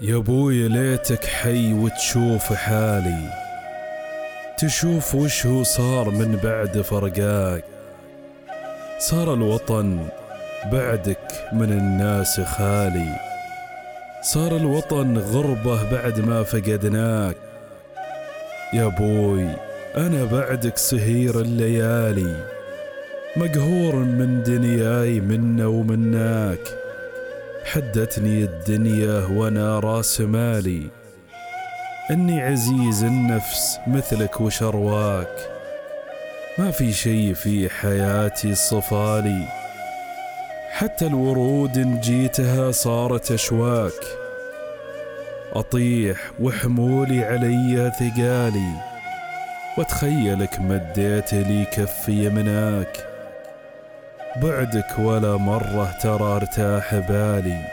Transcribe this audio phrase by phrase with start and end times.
[0.00, 3.30] يا أبوي ليتك حي وتشوف حالي.
[4.58, 7.64] تشوف وش هو صار من بعد فرقاك.
[8.98, 10.06] صار الوطن
[10.72, 13.16] بعدك من الناس خالي.
[14.22, 17.36] صار الوطن غربة بعد ما فقدناك.
[18.72, 19.48] يا أبوي
[19.96, 22.44] أنا بعدك سهير الليالي.
[23.36, 26.83] مقهور من دنياي منا ومناك.
[27.64, 30.86] حدتني الدنيا وأنا راس مالي.
[32.10, 35.50] إني عزيز النفس مثلك وشرواك.
[36.58, 39.46] ما في شي في حياتي صفالي.
[40.70, 44.00] حتى الورود إن جيتها صارت أشواك.
[45.52, 48.72] أطيح وحمولي علي ثقالي.
[49.78, 53.13] وأتخيلك مديت لي كفي يمناك
[54.42, 57.64] بعدك ولا مرة ترى ارتاح بالي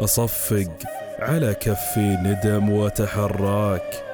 [0.00, 0.70] أصفق
[1.18, 4.04] على كفي ندم وتحراك.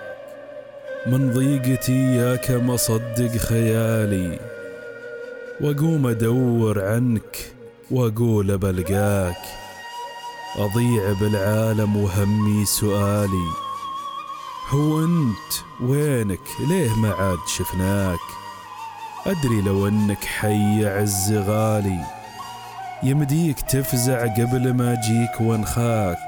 [1.06, 4.38] من ضيقتي ياك مصدق خيالي.
[5.61, 7.53] وأقوم أدور عنك
[7.91, 9.42] وأقول بلقاك
[10.56, 13.48] أضيع بالعالم وهمي سؤالي.
[14.69, 18.45] هو أنت وينك؟ ليه ما عاد شفناك؟
[19.27, 21.98] أدري لو أنك حي عز غالي
[23.02, 26.19] يمديك تفزع قبل ما اجيك وانخاك.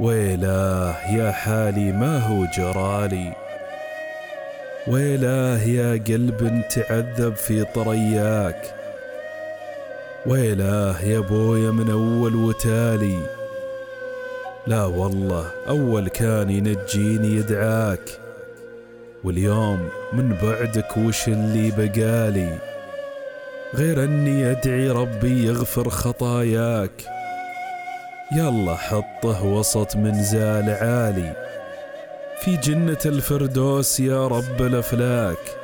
[0.00, 3.32] ويلاه يا حالي ما هو جرالي.
[4.86, 8.74] ويلاه يا قلب تعذب في طرياك.
[10.26, 13.18] ويلاه يا بويا من أول وتالي.
[14.66, 18.23] لا والله أول كان ينجيني يدعاك.
[19.24, 22.58] واليوم من بعدك وش اللي بقالي؟
[23.74, 27.04] غير أني أدعي ربي يغفر خطاياك.
[28.36, 31.36] يلا حطه وسط منزال عالي.
[32.40, 35.56] في جنة الفردوس يا رب الأفلاك.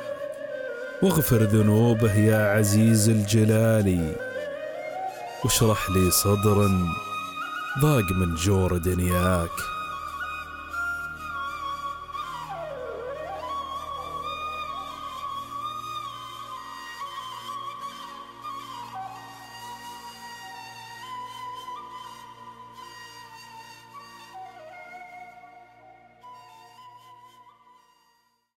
[1.01, 4.13] واغفر ذنوبه يا عزيز الجلال
[5.43, 6.69] واشرح لي صدرا
[7.81, 9.80] ضاق من جور دنياك.